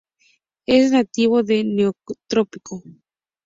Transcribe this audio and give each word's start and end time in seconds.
Es 0.65 0.91
nativo 0.91 1.43
del 1.43 1.75
Neotrópico. 1.75 2.81